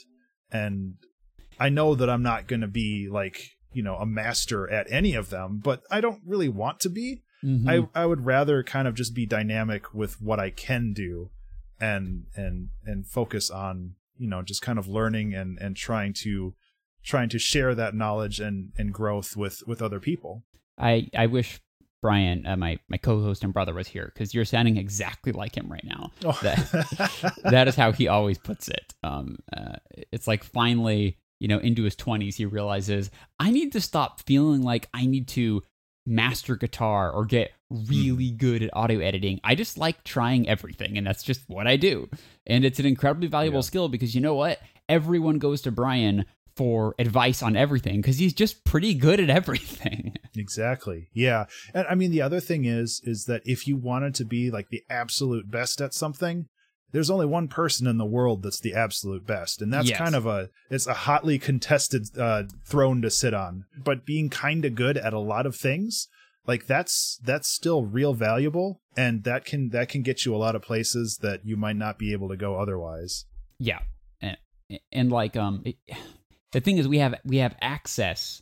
[0.50, 0.94] And
[1.58, 5.14] i know that i'm not going to be like you know a master at any
[5.14, 7.68] of them but i don't really want to be Mm-hmm.
[7.68, 11.30] i i would rather kind of just be dynamic with what i can do
[11.80, 16.54] and and and focus on you know just kind of learning and and trying to
[17.04, 20.42] trying to share that knowledge and and growth with with other people
[20.78, 21.60] I I wish
[22.02, 25.70] Brian, uh, my my co-host and brother, was here because you're sounding exactly like him
[25.70, 26.12] right now.
[26.24, 26.38] oh.
[27.44, 28.94] that is how he always puts it.
[29.02, 29.76] Um, uh,
[30.12, 34.62] it's like finally, you know, into his twenties, he realizes I need to stop feeling
[34.62, 35.62] like I need to
[36.06, 37.84] master guitar or get hmm.
[37.88, 39.40] really good at audio editing.
[39.44, 42.08] I just like trying everything, and that's just what I do.
[42.46, 43.62] And it's an incredibly valuable Yeah.
[43.62, 44.60] skill because you know what?
[44.88, 50.16] Everyone goes to Brian for advice on everything because he's just pretty good at everything.
[50.34, 51.08] Exactly.
[51.12, 51.46] Yeah.
[51.74, 54.70] And I mean the other thing is is that if you wanted to be like
[54.70, 56.48] the absolute best at something,
[56.96, 59.98] there's only one person in the world that's the absolute best and that's Yes.
[59.98, 63.66] kind of a it's a hotly contested uh throne to sit on.
[63.76, 66.08] But being kind of good at a lot of things,
[66.46, 70.56] like that's that's still real valuable and that can that can get you a lot
[70.56, 73.26] of places that you might not be able to go otherwise.
[73.58, 73.80] Yeah,
[74.22, 74.38] and,
[74.90, 75.76] and like um, it,
[76.52, 78.40] the thing is, we have we have access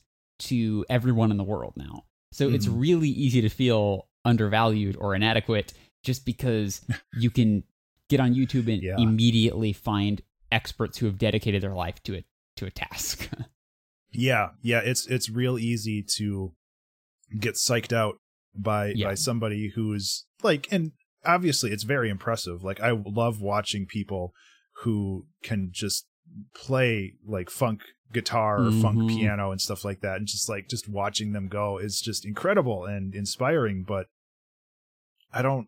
[0.51, 2.81] to everyone in the world now, so it's Mhm.
[2.81, 5.73] really easy to feel undervalued or inadequate
[6.05, 6.81] just because
[7.19, 7.64] you can
[8.09, 8.97] get on YouTube and Yeah.
[8.99, 12.25] immediately find experts who have dedicated their life to it
[12.57, 13.29] to a task.
[14.17, 16.55] Yeah, yeah, it's it's real easy to
[17.40, 18.14] get psyched out
[18.55, 19.09] by Yeah.
[19.09, 20.93] by somebody who's like and
[21.25, 22.62] obviously it's very impressive.
[22.62, 24.33] Like I love watching people
[24.85, 26.07] who can just
[26.55, 29.09] play like funk guitar or funk Mhm.
[29.09, 32.85] piano and stuff like that and just like just watching them go is just incredible
[32.85, 34.07] and inspiring, but
[35.33, 35.67] I don't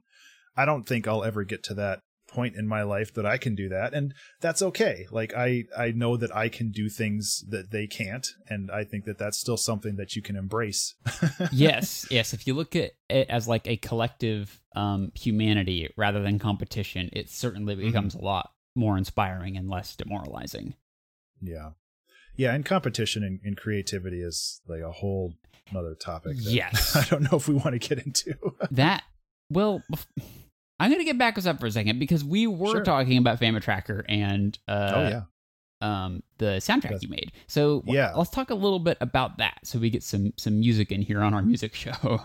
[0.56, 2.02] I don't think I'll ever get to that
[2.36, 4.12] point in my life that I can do that and
[4.44, 8.70] that's okay like i i know that i can do things that they can't and
[8.70, 10.94] i think that that's still something that you can embrace
[11.52, 12.34] yes, yes.
[12.34, 17.30] If you look at it as like a collective um, humanity rather than competition, it
[17.30, 20.74] certainly becomes a lot more inspiring and less demoralizing.
[21.40, 21.70] yeah
[22.36, 25.32] yeah and competition and, and creativity is like a whole
[25.70, 26.94] another topic that Yes.
[27.00, 28.34] i don't know if we want to get into
[28.70, 29.02] that
[29.50, 29.82] well
[30.80, 32.84] i'm gonna get back us up for a second because we were Sure.
[32.84, 35.22] talking about Famitracker and uh oh yeah
[35.82, 38.12] um the soundtrack That's- you made so Yeah.
[38.14, 41.20] let's talk a little bit about that so we get some some music in here
[41.22, 42.20] on our music show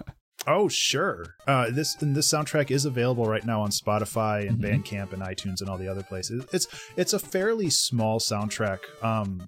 [0.47, 1.35] Oh sure.
[1.45, 4.83] Uh, this and this soundtrack is available right now on Spotify and Mhm.
[4.83, 6.43] Bandcamp and iTunes and all the other places.
[6.51, 6.65] It's
[6.97, 8.79] it's a fairly small soundtrack.
[9.03, 9.45] Um,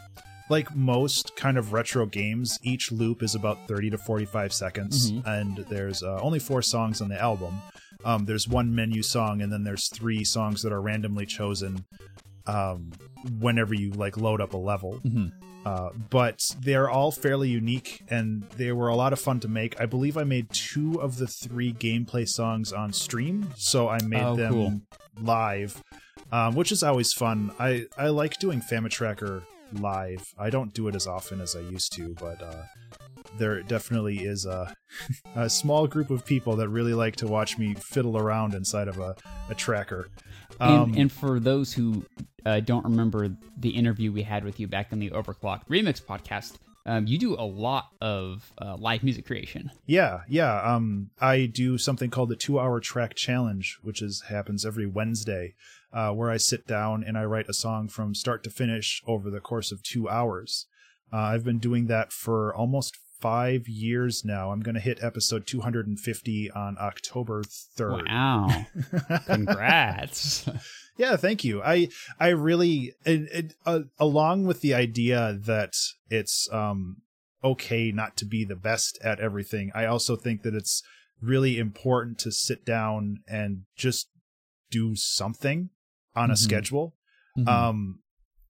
[0.52, 5.12] like most kind of retro games, each loop is about thirty to forty five seconds,
[5.12, 5.26] Mhm.
[5.26, 7.60] and there's uh, only four songs on the album.
[8.06, 11.86] Um, there's one menu song, and then there's three songs that are randomly chosen
[12.46, 12.92] um,
[13.40, 15.32] whenever you like load up a level Mhm.
[15.66, 19.80] uh, but they're all fairly unique and they were a lot of fun to make.
[19.80, 24.22] I believe I made two of the three gameplay songs on stream, so I made
[24.24, 24.82] Oh, them cool.
[25.22, 25.82] live,
[26.34, 27.52] um, which is always fun.
[27.58, 29.44] I I like doing Famitracker
[29.82, 30.34] live.
[30.38, 32.64] I don't do it as often as I used to, but uh,
[33.38, 34.76] there definitely is a
[35.36, 39.00] a small group of people that really like to watch me fiddle around inside of
[39.00, 39.16] a
[39.50, 40.10] a tracker.
[40.60, 42.06] Um, and, and for those who
[42.46, 46.58] uh, don't remember the interview we had with you back in the OverClocked ReMix podcast
[46.86, 50.62] um, you do a lot of uh, live music creation Yeah, yeah.
[50.62, 55.56] Um, I do something called the two hour track challenge, which is happens every Wednesday,
[55.94, 59.30] uh, where I sit down and I write a song from start to finish over
[59.30, 60.66] the course of two hours.
[61.12, 64.52] Uh, I've been doing that for almost five years now.
[64.52, 68.10] I'm going to hit episode 250 on October 3rd.
[68.10, 68.66] wow
[69.26, 70.50] congrats
[70.98, 71.62] Yeah, thank you.
[71.64, 75.74] I I really it, it, uh, along with the idea that
[76.10, 76.98] it's um
[77.44, 79.72] okay not to be the best at everything.
[79.74, 80.84] I also think that it's
[81.22, 84.10] really important to sit down and just
[84.70, 85.70] do something
[86.16, 86.38] on a Mhm.
[86.38, 86.96] schedule.
[87.38, 87.48] Mhm.
[87.48, 88.00] Um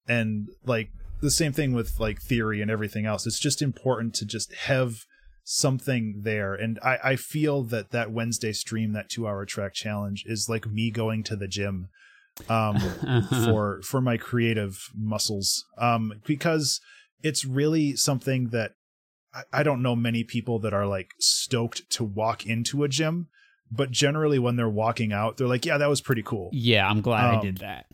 [0.07, 0.89] and like
[1.21, 3.25] the same thing with like theory and everything else.
[3.25, 5.05] It's just important to just have
[5.45, 10.23] something there and I, I feel that that wednesday stream that two hour track challenge
[10.25, 11.89] is like me going to the gym
[12.47, 12.79] um
[13.43, 16.79] for for my creative muscles um because
[17.21, 18.71] it's really something that
[19.33, 23.27] I, I don't know many people that are like stoked to walk into a gym
[23.71, 27.01] but generally when they're walking out they're like yeah that was pretty cool yeah i'm
[27.01, 27.85] glad i Um, did that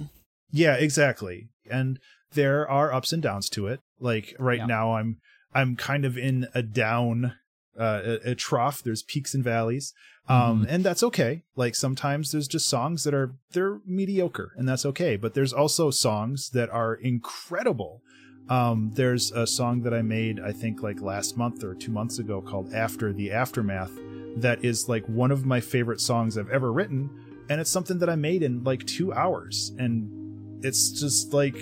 [0.51, 1.49] yeah, exactly.
[1.69, 1.99] And
[2.33, 3.81] there are ups and downs to it.
[3.99, 4.65] Like right Yeah.
[4.65, 5.17] now I'm
[5.53, 7.33] I'm kind of in a down
[7.79, 8.81] uh, a, a trough.
[8.81, 9.93] There's peaks and valleys.
[10.27, 11.43] Um and that's okay.
[11.55, 15.91] Like sometimes there's just songs that are they're mediocre and that's okay, but there's also
[15.91, 18.01] songs that are incredible.
[18.49, 22.19] Um there's a song that I made I think like last month or 2 months
[22.19, 23.91] ago called After the Aftermath
[24.37, 27.09] that is like one of my favorite songs I've ever written
[27.49, 30.09] and it's something that I made in like 2 hours and
[30.63, 31.55] it's just like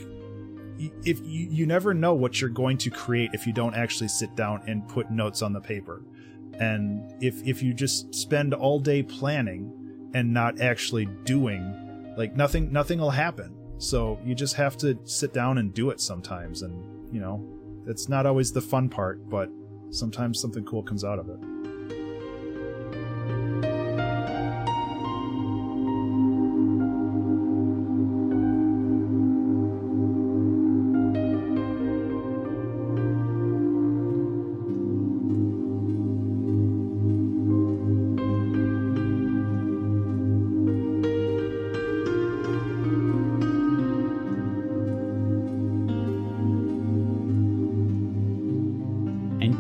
[0.80, 4.36] if you, you never know what you're going to create if you don't actually sit
[4.36, 6.04] down and put notes on the paper.
[6.60, 9.72] And if if you just spend all day planning
[10.14, 15.34] and not actually doing like nothing nothing will happen so you just have to sit
[15.34, 17.44] down and do it sometimes and you know
[17.86, 19.50] it's not always the fun part but
[19.90, 21.67] sometimes something cool comes out of it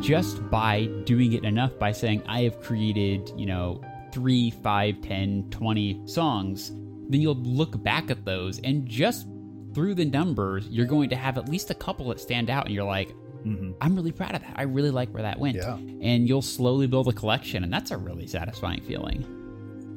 [0.08, 3.82] just by doing it enough, by saying, I have created, you know,
[4.14, 6.70] three, five, ten, twenty songs,
[7.10, 9.28] then you'll look back at those and just
[9.74, 12.74] through the numbers, you're going to have at least a couple that stand out and
[12.74, 13.14] you're like,
[13.46, 13.76] Mhm.
[13.82, 14.54] I'm really proud of that.
[14.56, 15.58] I really like where that went.
[15.58, 15.76] Yeah.
[15.76, 19.26] And you'll slowly build a collection, and that's a really satisfying feeling.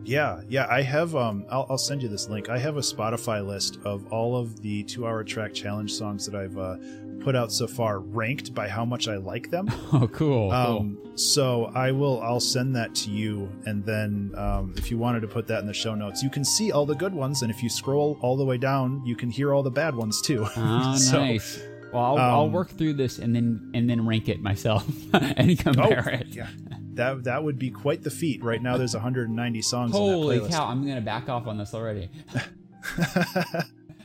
[0.04, 0.66] Yeah, yeah.
[0.68, 1.16] I have.
[1.16, 2.48] Um, I'll, I'll send you this link.
[2.48, 6.56] I have a Spotify list of all of the two-hour track challenge songs that I've
[6.58, 6.76] uh,
[7.20, 9.68] put out so far, ranked by how much I like them.
[9.92, 10.50] Oh, cool.
[10.52, 12.20] Um, so I will.
[12.22, 15.66] I'll send that to you, and then um, if you wanted to put that in
[15.66, 18.36] the show notes, you can see all the good ones, and if you scroll all
[18.36, 20.46] the way down, you can hear all the bad ones too.
[20.56, 21.60] Oh, so- nice.
[21.92, 25.58] Well, I'll, I'll um, work through this and then and then rank it myself and
[25.58, 26.26] compare it.
[26.30, 26.46] Oh, yeah.
[26.94, 28.44] That that would be quite the feat.
[28.44, 29.90] Right now, there's 190 songs.
[29.90, 30.52] Holy in that playlist.
[30.52, 30.66] cow!
[30.68, 32.08] I'm gonna back off on this already.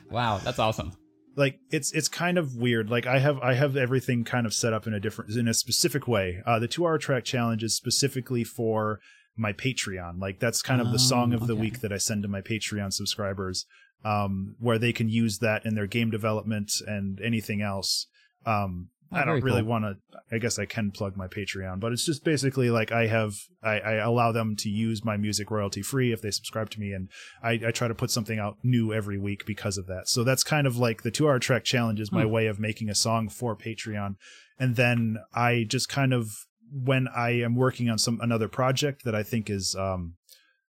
[0.09, 0.93] Wow, that's awesome.
[1.35, 2.89] Like it's it's kind of weird.
[2.89, 5.53] Like i have i have everything kind of set up in a different in a
[5.53, 6.41] specific way.
[6.45, 8.99] Uh the two hour track challenge is specifically for
[9.37, 10.19] my patreon.
[10.19, 11.61] Like that's kind of the song Oh, of the okay.
[11.61, 13.65] week that i send to my patreon subscribers
[14.03, 18.07] um where they can use that in their game development and anything else.
[18.45, 19.69] Um Oh, i don't really cool.
[19.69, 19.97] want to
[20.31, 23.79] i guess i can plug my patreon but it's just basically like i have i,
[23.79, 27.09] I allow them to use my music royalty free if they subscribe to me and
[27.43, 30.43] I, I try to put something out new every week because of that so that's
[30.43, 32.31] kind of like the two hour track challenge is my Hmm.
[32.31, 34.15] way of making a song for patreon
[34.59, 36.31] and then i just kind of
[36.73, 40.15] when i am working on some another project that i think is um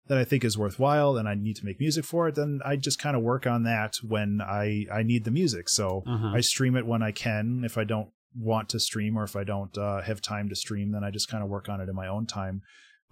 [0.07, 2.75] that I think is worthwhile and I need to make music for it, then I
[2.75, 5.67] just kind of work on that when I I need the music.
[5.67, 6.27] So Uh-huh.
[6.27, 7.63] I stream it when I can.
[7.65, 10.91] If I don't want to stream or if I don't uh, have time to stream,
[10.91, 12.61] then I just kind of work on it in my own time.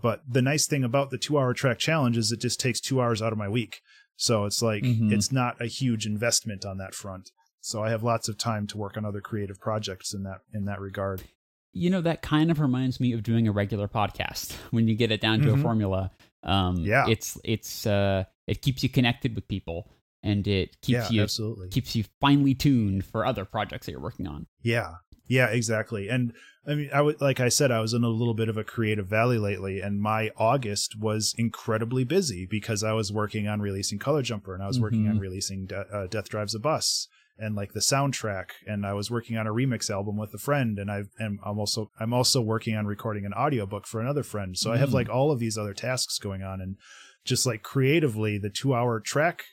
[0.01, 3.01] But the nice thing about the two hour track challenge is it just takes two
[3.01, 3.81] hours out of my week.
[4.17, 5.11] So it's like Mhm.
[5.11, 7.31] it's not a huge investment on that front.
[7.61, 10.65] So I have lots of time to work on other creative projects in that in
[10.65, 11.23] that regard.
[11.71, 15.11] You know, that kind of reminds me of doing a regular podcast when you get
[15.11, 15.61] it down to a Mhm.
[15.61, 16.11] formula.
[16.43, 17.07] Um, Yeah.
[17.07, 19.89] it's it's uh, it keeps you connected with people,
[20.21, 21.69] and it keeps yeah, you absolutely.
[21.69, 24.45] keeps you finely tuned for other projects that you're working on.
[24.61, 24.95] Yeah.
[25.27, 26.09] Yeah, exactly.
[26.09, 26.33] And
[26.67, 28.63] I mean, I would, like I said, I was in a little bit of a
[28.63, 33.99] creative valley lately, and my August was incredibly busy because I was working on releasing
[33.99, 35.21] Color Jumper and I was working on Mhm.
[35.21, 37.07] releasing De- uh, Death Drives a Bus
[37.37, 40.77] and like the soundtrack, and I was working on a remix album with a friend,
[40.77, 44.57] and I and I'm also I'm also working on recording an audiobook for another friend.
[44.57, 44.93] So I have Mm.
[44.93, 46.77] like all of these other tasks going on, and
[47.25, 49.45] just like creatively, the two hour track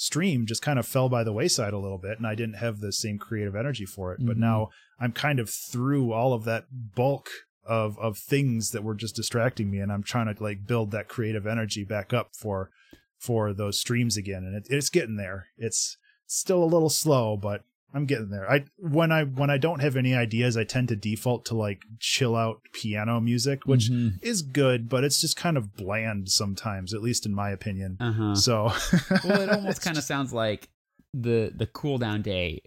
[0.00, 2.80] stream just kind of fell by the wayside a little bit and I didn't have
[2.80, 4.20] the same creative energy for it.
[4.24, 4.40] But Mhm.
[4.40, 7.28] now I'm kind of through all of that bulk
[7.64, 11.08] of of things that were just distracting me and I'm trying to like build that
[11.08, 12.70] creative energy back up for
[13.18, 15.48] for those streams again and it, it's getting there.
[15.58, 18.50] It's still a little slow, but I'm getting there.
[18.50, 21.82] I when I when I don't have any ideas, I tend to default to like
[21.98, 24.22] chill out piano music, which Mhm.
[24.22, 27.96] is good, but it's just kind of bland sometimes, at least in my opinion.
[28.00, 28.34] Uh-huh.
[28.34, 28.64] So
[29.24, 30.68] well, it almost kind of sounds like
[31.12, 32.62] the the cool down day.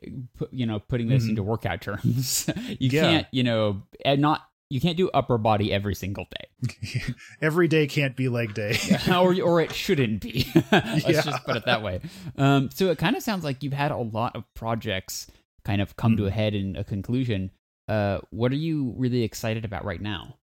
[0.52, 1.30] You know, putting this Mhm.
[1.30, 2.50] into workout terms.
[2.80, 3.02] you Yeah.
[3.02, 6.48] can't, you know, and not you can't do upper body every single day,
[7.42, 8.78] every day can't be leg day.
[9.12, 10.48] or or it shouldn't be.
[10.72, 11.22] Let's Yeah.
[11.22, 12.02] just put it that way.
[12.38, 15.28] Um, so it kind of sounds like you've had a lot of projects
[15.66, 16.34] kind of come to a Mhm.
[16.34, 17.52] head and a conclusion.
[17.88, 20.38] Uh, what are you really excited about right now?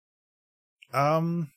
[0.93, 1.51] Um,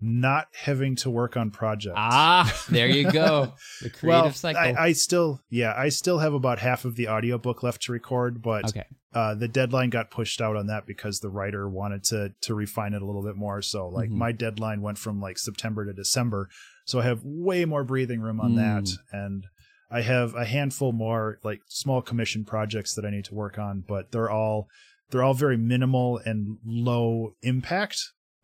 [0.00, 1.94] not having to work on projects.
[1.96, 3.54] Ah, there you go.
[3.82, 4.60] The creative well, cycle.
[4.60, 8.42] I, I still, yeah, I still have about half of the audiobook left to record,
[8.42, 8.84] but okay.
[9.14, 12.94] uh, the deadline got pushed out on that because the writer wanted to to refine
[12.94, 13.62] it a little bit more.
[13.62, 14.14] So, like, Mhm.
[14.14, 16.48] my deadline went from like September to December,
[16.84, 18.96] so I have way more breathing room on that, Mm.
[19.12, 19.46] and
[19.90, 23.82] I have a handful more like small commission projects that I need to work on,
[23.86, 24.68] but they're all
[25.10, 27.98] they're all very minimal and low impact.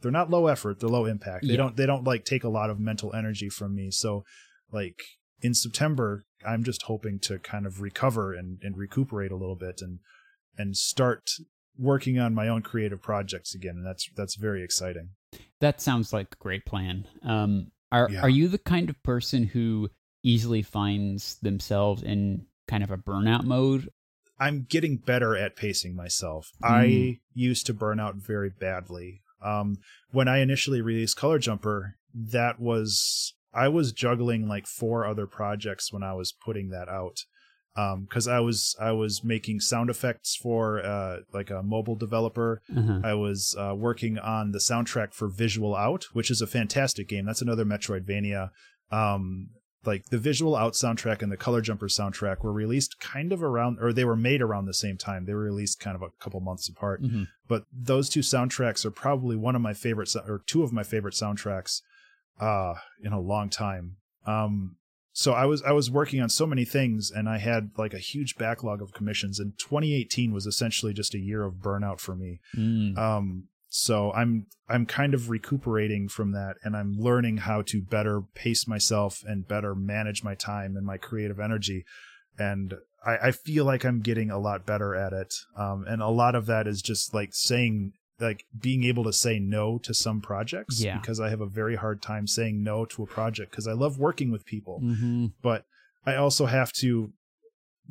[0.07, 1.43] They're not low effort, they're low impact.
[1.45, 1.57] They Yeah.
[1.57, 3.91] don't they don't like take a lot of mental energy from me.
[3.91, 4.25] So
[4.71, 5.01] like
[5.43, 9.81] in September, I'm just hoping to kind of recover and, and recuperate a little bit
[9.83, 9.99] and
[10.57, 11.29] and start
[11.77, 13.75] working on my own creative projects again.
[13.79, 15.11] And that's that's very exciting.
[15.61, 17.09] That sounds like a great plan.
[17.23, 18.21] Um, are Yeah.
[18.23, 19.91] are you the kind of person who
[20.23, 23.89] easily finds themselves in kind of a burnout mode?
[24.39, 26.53] I'm getting better at pacing myself.
[26.63, 26.69] Mm.
[26.71, 29.23] I used to burn out very badly.
[29.43, 29.77] Um,
[30.11, 35.93] when I initially released Color Jumper, that was I was juggling like four other projects
[35.93, 37.21] when I was putting that out.
[37.75, 42.63] because I was I was making sound effects for uh, like a mobile developer.
[42.75, 43.01] Uh-huh.
[43.05, 47.27] I was uh, working on the soundtrack for Visual Out, which is a fantastic game.
[47.27, 48.51] That's another Metroidvania.
[48.91, 49.51] Um,
[49.87, 53.79] like the visual out soundtrack and the color jumper soundtrack were released kind of around
[53.81, 56.41] or they were made around the same time they were released kind of a couple
[56.41, 57.25] months apart Mm-hmm.
[57.49, 61.15] but those two soundtracks are probably one of my favorite or two of my favorite
[61.15, 61.83] soundtracks
[62.41, 64.77] uh in a long time um
[65.13, 67.99] so i was i was working on so many things and i had like a
[67.99, 72.41] huge backlog of commissions and 2018 was essentially just a year of burnout for me
[72.57, 72.97] Mm.
[72.99, 73.45] um
[73.79, 78.67] so i'm i'm kind of recuperating from that and i'm learning how to better pace
[78.67, 81.85] myself and better manage my time and my creative energy
[82.39, 82.75] and
[83.05, 86.35] i i feel like i'm getting a lot better at it um and a lot
[86.35, 90.81] of that is just like saying like being able to say no to some projects
[90.83, 90.99] Yeah.
[90.99, 93.99] because i have a very hard time saying no to a project because i love
[93.99, 95.33] working with people Mhm.
[95.43, 95.65] but
[96.09, 97.11] I also have to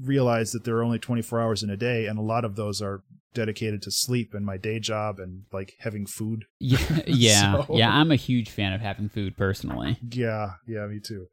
[0.02, 2.82] realize that there are only 24 hours in a day and a lot of those
[2.82, 6.46] are dedicated to sleep and my day job and like having food.
[6.60, 7.92] Yeah, yeah, So- yeah.
[7.92, 9.98] I'm a huge fan of having food personally.
[10.12, 11.28] Yeah, yeah, me too.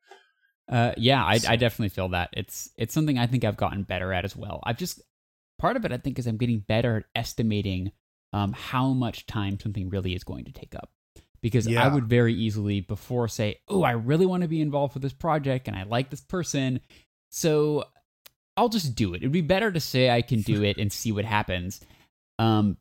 [0.70, 2.30] Uh, yeah, I, So- I definitely feel that.
[2.32, 4.60] It's it's something I think I've gotten better at as well.
[4.64, 5.00] I've just
[5.58, 7.92] part of it I think is I'm getting better at estimating
[8.32, 10.90] um, how much time something really is going to take up.
[11.42, 15.02] Because I would very easily before say, "Oh, I really want to be involved with
[15.02, 16.80] this project and I like this person."
[17.30, 17.84] So
[18.56, 19.18] I'll just do it.
[19.18, 21.80] It'd be better to say I can do it and see what happens.
[22.38, 22.76] Um,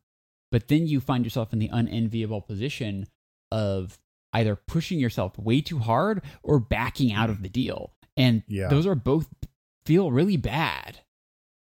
[0.51, 3.07] but then you find yourself in the unenviable position
[3.51, 3.97] of
[4.33, 7.93] either pushing yourself way too hard or backing out of the deal.
[8.17, 8.67] And Yeah.
[8.67, 9.27] those are both
[9.85, 10.99] feel really bad.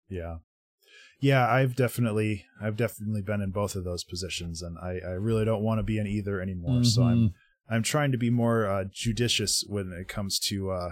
[0.10, 0.38] Yeah.
[1.22, 5.46] Yeah, I've definitely I've definitely been in both of those positions and I, I really
[5.46, 6.84] don't want to be in either anymore.
[6.84, 7.74] So I'm Mm-hmm.
[7.74, 10.90] I'm trying to be more uh, judicious when it comes to uh,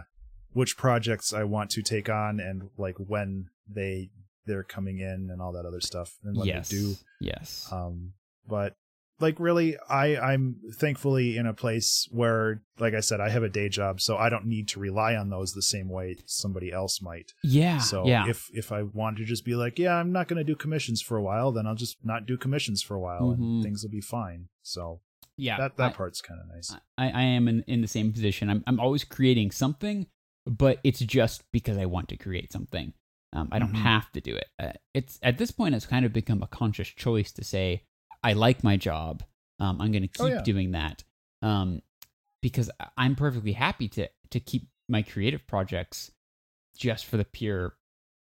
[0.54, 4.10] which projects I want to take on and like when they
[4.46, 6.70] they're coming in and all that other stuff and what yes.
[6.70, 6.96] they do.
[7.22, 7.68] Yes.
[7.72, 8.14] Um,
[8.48, 8.76] but
[9.20, 13.50] like really, I I'm thankfully in a place where, like I said, I have a
[13.50, 17.04] day job, so I don't need to rely on those the same way somebody else
[17.04, 17.32] might.
[17.44, 17.78] yeah.
[17.78, 18.28] So yeah.
[18.28, 21.04] if if I want to just be like, yeah, I'm not going to do commissions
[21.04, 23.36] for a while, then I'll just not do commissions for a while, Mhm.
[23.36, 24.48] and things will be fine.
[24.64, 25.02] So
[25.38, 25.58] yeah.
[25.58, 26.76] that that I- part's kind of nice.
[26.98, 28.50] I, I am in, in the same position.
[28.50, 30.08] I'm, I'm always creating something,
[30.46, 32.94] but it's just because I want to create something.
[33.34, 33.84] Um, I don't Mhm.
[33.84, 34.48] have to do it.
[34.60, 37.84] Uh, it's at this point, it's kind of become a conscious choice to say,
[38.24, 39.24] I like my job.
[39.60, 40.42] Um, I'm going to keep Oh, yeah.
[40.42, 41.04] doing that
[41.42, 41.82] um,
[42.42, 46.12] because I'm perfectly happy to to keep my creative projects
[46.78, 47.78] just for the pure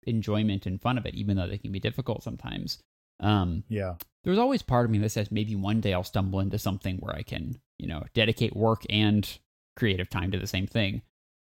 [0.04, 2.82] enjoyment and fun of it, even though they can be difficult sometimes.
[3.20, 6.58] Um, Yeah, there's always part of me that says maybe one day I'll stumble into
[6.58, 9.28] something where I can, you know, dedicate work and
[9.76, 11.02] creative time to the same thing.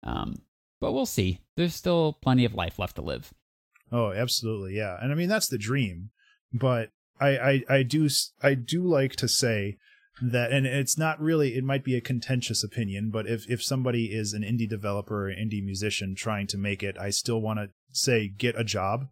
[0.03, 0.43] Um,
[0.81, 1.41] but we'll see.
[1.57, 3.33] There's still plenty of life left to live.
[3.91, 4.97] Oh, absolutely, yeah.
[5.01, 6.11] And I mean that's the dream.
[6.53, 6.91] But
[7.21, 8.09] I, I, I do
[8.43, 9.77] I do like to say
[10.21, 14.07] that and it's not really it might be a contentious opinion, but if if somebody
[14.07, 17.71] is an indie developer or indie musician trying to make it, I still want to
[17.93, 19.07] say get a job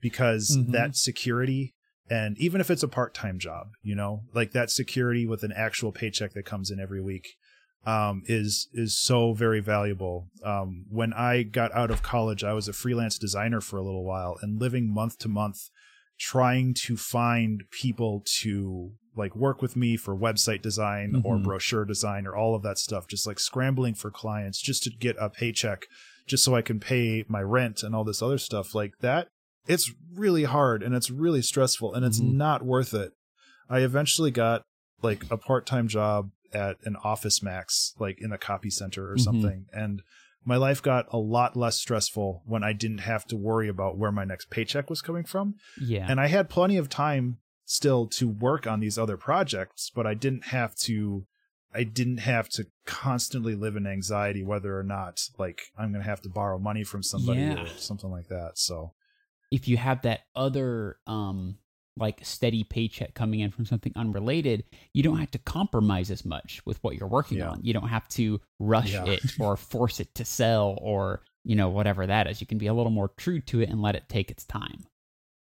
[0.00, 0.72] because Mhm.
[0.72, 1.74] that security
[2.10, 5.90] and even if it's a part-time job, you know, like that security with an actual
[5.90, 7.28] paycheck that comes in every week
[7.86, 10.28] um, is is so very valuable.
[10.42, 14.04] Um, when I got out of college, I was a freelance designer for a little
[14.04, 15.58] while and living month to month,
[16.18, 21.44] trying to find people to like work with me for website design or Mhm.
[21.44, 23.06] brochure design or all of that stuff.
[23.06, 25.86] Just like scrambling for clients just to get a paycheck,
[26.26, 29.28] just so I can pay my rent and all this other stuff like that.
[29.68, 32.34] It's really hard and it's really stressful and it's Mhm.
[32.34, 33.12] not worth it.
[33.68, 34.62] I eventually got
[35.02, 39.20] like a part-time job at an office max like in a copy center or Mhm.
[39.20, 40.02] something and
[40.46, 44.12] my life got a lot less stressful when i didn't have to worry about where
[44.12, 46.06] my next paycheck was coming from Yeah.
[46.08, 50.14] and i had plenty of time still to work on these other projects but i
[50.14, 51.26] didn't have to
[51.74, 56.08] i didn't have to constantly live in anxiety whether or not like i'm going to
[56.08, 57.62] have to borrow money from somebody Yeah.
[57.62, 58.92] or something like that so
[59.50, 61.56] if you have that other um
[61.96, 66.60] like steady paycheck coming in from something unrelated, you don't have to compromise as much
[66.66, 67.50] with what you're working Yeah.
[67.50, 67.60] on.
[67.62, 69.04] You don't have to rush Yeah.
[69.06, 72.40] it or force it to sell or, you know, whatever that is.
[72.40, 74.84] You can be a little more true to it and let it take its time.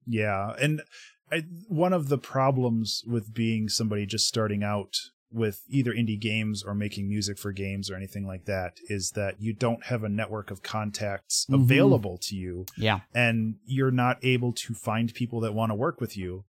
[0.06, 0.82] Yeah, and
[1.30, 4.94] I, one of the problems with being somebody just starting out
[5.32, 9.40] with either indie games or making music for games or anything like that is that
[9.40, 11.62] you don't have a network of contacts Mhm.
[11.64, 13.00] available to you Yeah.
[13.14, 16.44] and you're not able to find people that want to work with you.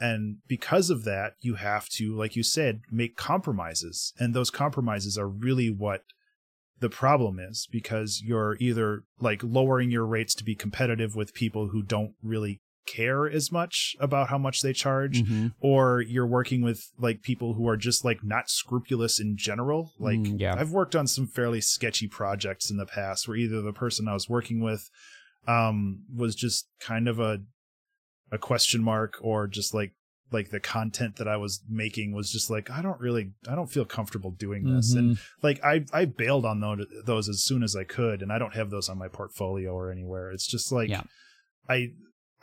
[0.00, 4.12] And because of that, you have to, like you said, make compromises.
[4.18, 6.02] And those compromises are really what
[6.80, 11.68] the problem is because you're either like lowering your rates to be competitive with people
[11.68, 15.54] who don't really care as much about how much they charge Mhm.
[15.60, 20.18] or you're working with like people who are just like not scrupulous in general like
[20.18, 20.54] Mm, yeah.
[20.58, 24.12] i've worked on some fairly sketchy projects in the past where either the person i
[24.12, 24.90] was working with
[25.46, 27.38] um was just kind of a
[28.32, 29.92] a question mark or just like
[30.32, 33.70] like the content that i was making was just like i don't really i don't
[33.70, 37.76] feel comfortable doing this and like i i bailed on those, those as soon as
[37.76, 40.88] i could and i don't have those on my portfolio or anywhere it's just like
[40.88, 41.02] Yeah.
[41.68, 41.92] i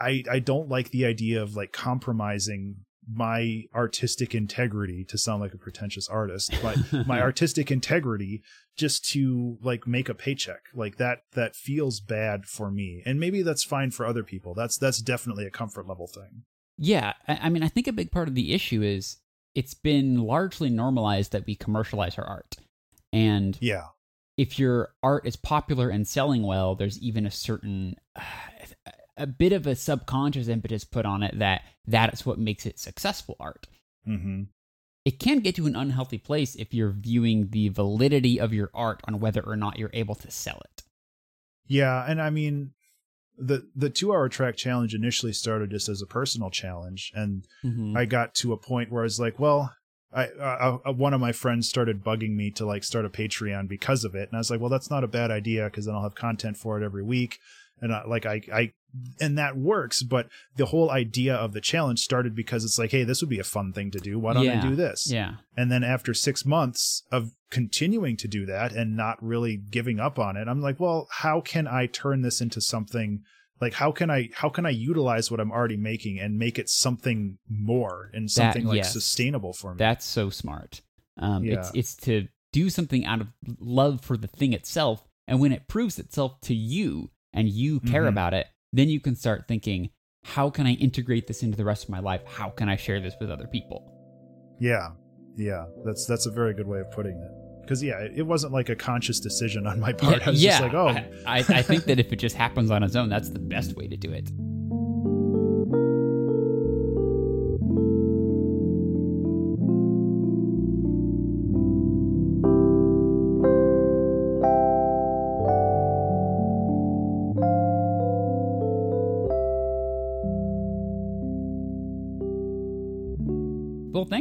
[0.02, 2.76] i i don't like the idea of like compromising
[3.14, 6.78] my artistic integrity to sound like a pretentious artist but
[7.08, 8.41] my artistic integrity
[8.78, 10.64] just to like make a paycheck.
[10.74, 13.04] Like that that feels bad for me.
[13.06, 14.54] And maybe that's fine for other people.
[14.54, 16.43] That's that's definitely a comfort level thing.
[16.78, 19.18] Yeah, I, I mean, I think a big part of the issue is
[19.54, 22.56] it's been largely normalized that we commercialize our art,
[23.12, 23.88] and yeah.
[24.38, 27.97] if your art is popular and selling well, there's even a certain
[29.22, 32.80] a bit of a subconscious impetus put on it that that is what makes it
[32.80, 33.68] successful art.
[34.08, 34.44] mm-hmm
[35.06, 39.00] It can get to an unhealthy place if you're viewing the validity of your art
[39.08, 40.84] on whether or not you're able to sell it.
[41.68, 42.72] Yeah, and I mean
[43.38, 47.98] the the 2-hour track challenge initially started just as a personal challenge and Mm-hmm.
[47.98, 49.74] I got to a point where I was like, well,
[50.14, 53.68] I uh, uh, one of my friends started bugging me to like start a Patreon
[53.68, 55.96] because of it, and I was like, well, that's not a bad idea because then
[55.96, 57.40] I'll have content for it every week,
[57.82, 58.72] and I, like I I
[59.20, 60.04] and that works.
[60.04, 63.40] But the whole idea of the challenge started because it's like, hey, this would be
[63.40, 64.20] a fun thing to do.
[64.20, 65.10] Why don't I do this?
[65.10, 70.00] yeah, And then after six months of continuing to do that and not really giving
[70.00, 73.22] up on it, I'm like, well, how can I turn this into something?
[73.60, 76.68] Like how can I how can I utilize what I'm already making and make it
[76.70, 78.92] something more and something like yes.
[78.94, 79.78] sustainable for me?
[79.78, 80.82] that's so smart.
[81.18, 81.80] Um, It's Yeah.
[81.80, 83.28] it's to do something out of
[83.60, 88.04] love for the thing itself, and when it proves itself to you and you care
[88.06, 88.10] Mhm.
[88.10, 89.90] about it, then you can start thinking,
[90.24, 92.22] how can I integrate this into the rest of my life?
[92.26, 93.88] How can I share this with other people?
[94.60, 94.90] yeah,
[95.38, 95.66] yeah.
[95.86, 97.32] That's that's a very good way of putting it.
[97.62, 100.28] Because yeah, it wasn't like a conscious decision on my part.
[100.28, 102.70] I was yeah, just like, oh, I, I, I think that if it just happens
[102.70, 104.30] on its own, that's the best way to do it.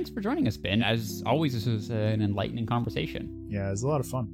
[0.01, 0.83] Thanks for joining us, Ben.
[0.83, 3.47] As always, this was an enlightening conversation.
[3.51, 4.29] yeah, it was a lot of fun.